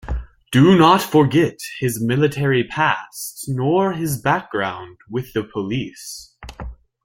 Do 0.51 0.75
not 0.75 1.03
forget 1.03 1.59
his 1.79 2.01
military 2.03 2.63
past, 2.63 3.45
nor 3.47 3.93
his 3.93 4.19
background 4.19 4.97
with 5.07 5.31
the 5.33 5.43
police. 5.43 6.35